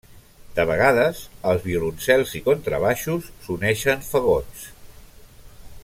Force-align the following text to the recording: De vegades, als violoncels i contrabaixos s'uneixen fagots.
De 0.59 0.63
vegades, 0.69 1.19
als 1.51 1.61
violoncels 1.67 2.33
i 2.39 2.41
contrabaixos 2.47 3.29
s'uneixen 3.45 4.03
fagots. 4.11 4.69